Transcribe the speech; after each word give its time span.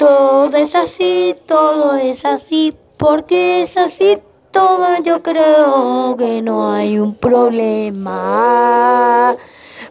Todo 0.00 0.56
es 0.56 0.74
así, 0.74 1.36
todo 1.46 1.94
es 1.94 2.24
así, 2.24 2.74
porque 2.96 3.60
es 3.60 3.76
así 3.76 4.18
todo. 4.50 5.02
Yo 5.04 5.22
creo 5.22 6.16
que 6.16 6.40
no 6.40 6.72
hay 6.72 6.98
un 6.98 7.14
problema. 7.14 8.16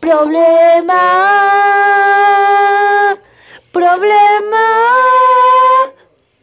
Problema. 0.00 0.96
Problema. 3.72 4.66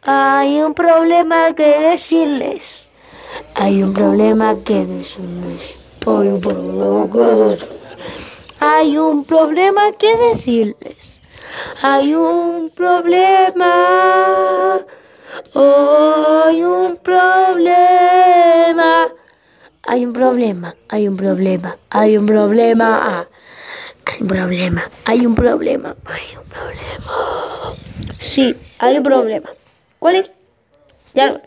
Hay 0.02 0.60
un 0.62 0.72
problema 0.72 1.52
que 1.56 1.80
decirles. 1.80 2.62
Hay 3.56 3.82
un 3.82 3.92
problema 3.92 4.54
que 4.62 4.86
decirles. 4.86 5.76
Hay 6.06 6.28
un 6.28 6.40
problema 6.40 7.08
que 7.10 7.24
decirles. 7.34 7.66
Hay 8.60 8.96
un 8.98 9.24
problema 9.24 9.90
que 9.98 10.16
decirles. 10.16 11.17
Hay 11.82 12.14
un 12.14 12.70
problema. 12.70 13.74
Hay 15.54 16.62
un 16.64 16.96
problema. 16.96 19.08
Hay 19.90 20.04
un 20.04 20.12
problema, 20.12 20.74
hay 20.88 21.08
un 21.08 21.16
problema, 21.16 21.78
hay 21.88 22.18
un 22.18 22.26
problema. 22.26 23.26
Hay 24.04 24.20
un 24.20 24.28
problema, 24.28 24.84
hay 25.06 25.24
un 25.26 25.34
problema, 25.34 25.96
hay 26.04 26.36
un 26.36 26.44
problema. 26.44 27.74
Sí, 28.18 28.54
hay 28.78 28.98
un 28.98 29.02
problema. 29.02 29.48
¿Cuál 29.98 30.16
es? 30.16 30.30
Ya. 31.14 31.40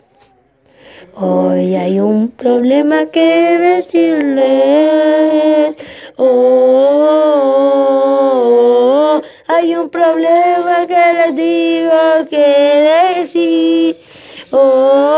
Hoy 1.14 1.76
hay 1.76 2.00
un 2.00 2.32
problema 2.32 3.06
que 3.08 3.84
decirles. 3.86 5.76
Oh 6.18 7.21
hay 9.54 9.76
un 9.76 9.90
problema 9.90 10.88
que 10.88 11.14
les 11.14 11.36
digo 11.36 12.26
que 12.30 13.18
decir. 13.18 13.98
Oh, 14.52 15.18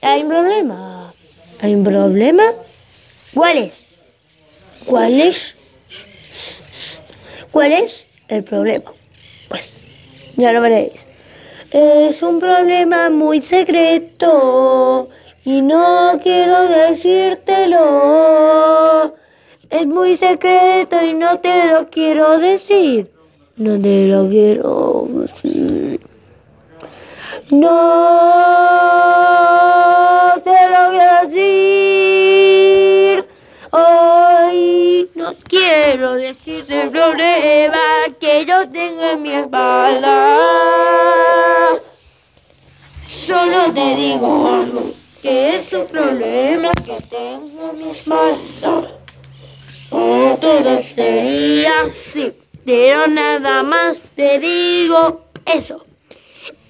hay 0.00 0.22
un 0.22 0.28
problema. 0.28 1.12
Hay 1.60 1.74
un 1.74 1.84
problema. 1.84 2.44
¿Cuál 3.34 3.58
es? 3.58 3.84
¿Cuál 4.86 5.20
es? 5.20 5.54
¿Cuál 7.52 7.72
es 7.72 8.06
el 8.28 8.42
problema? 8.44 8.92
Pues 9.48 9.74
ya 10.36 10.52
lo 10.52 10.62
veréis. 10.62 11.04
Es 11.72 12.22
un 12.22 12.40
problema 12.40 13.10
muy 13.10 13.42
secreto 13.42 15.10
y 15.44 15.60
no 15.60 16.18
quiero 16.22 16.68
decírtelo. 16.68 18.89
Es 19.70 19.86
muy 19.86 20.16
secreto 20.16 21.00
y 21.00 21.14
no 21.14 21.38
te 21.38 21.66
lo 21.68 21.88
quiero 21.90 22.38
decir. 22.38 23.08
No 23.56 23.80
te 23.80 24.06
lo 24.06 24.28
quiero 24.28 25.06
decir. 25.08 26.00
No 27.50 27.70
te 30.42 30.50
lo 30.50 30.90
quiero 30.90 31.20
decir. 31.28 33.24
Hoy 33.70 35.08
no 35.14 35.34
quiero 35.48 36.14
decirte 36.14 36.80
el 36.82 36.90
problema 36.90 37.78
que 38.18 38.44
yo 38.44 38.68
tengo 38.68 39.02
en 39.04 39.22
mi 39.22 39.30
espalda. 39.30 40.36
Solo 43.04 43.72
te 43.72 43.94
digo 43.94 44.48
algo, 44.48 44.94
que 45.22 45.58
es 45.58 45.72
un 45.72 45.86
problema 45.86 46.74
que 46.74 46.98
tengo 47.08 47.70
en 47.70 47.78
mi 47.78 47.90
espalda. 47.90 48.69
Sería 50.94 51.82
así, 51.82 52.32
pero 52.64 53.06
nada 53.06 53.62
más 53.62 54.00
te 54.16 54.38
digo 54.38 55.20
eso. 55.46 55.84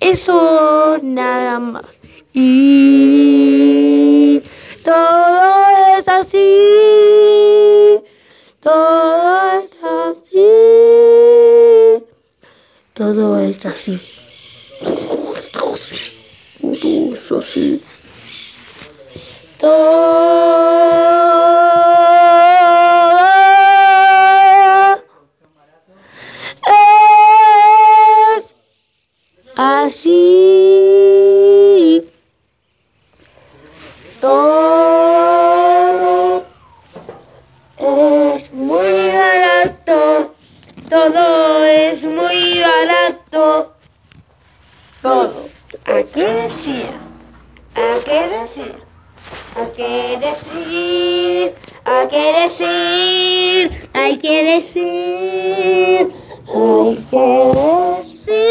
Eso 0.00 0.98
nada 1.02 1.58
más. 1.58 1.84
Y 2.32 4.40
todo 4.84 5.56
es 5.98 6.08
así. 6.08 7.98
Todo 8.60 9.60
es 9.60 9.70
así. 9.82 10.46
Todo 12.94 13.40
es 13.40 13.66
así. 13.66 14.00
Todo 15.52 15.74
es 17.12 17.32
así. 17.32 17.82
Todo 19.58 20.29
barato. 43.30 43.74
Todo. 45.02 45.48
¿A 45.86 46.02
qué 46.02 46.24
decir? 46.24 46.90
¿A 47.74 47.98
qué 48.04 48.28
decir? 48.28 48.76
¿A 49.56 49.70
qué 49.72 50.18
decir? 50.20 51.54
¿A 51.84 52.08
qué 52.08 52.32
decir? 52.42 53.88
Hay 53.94 54.18
que 54.18 54.44
decir. 54.44 56.12
Hay 56.54 56.96
que 57.10 57.26
decir. 58.26 58.46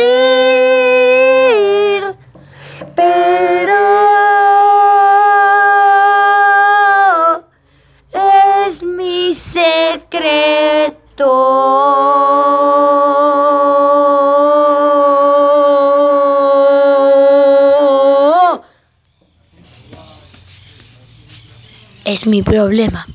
Pero 2.95 3.79
es 8.13 8.83
mi 8.83 9.35
secreto. 9.35 10.29
Es 22.09 22.25
mi 22.25 22.41
problema. 22.41 23.05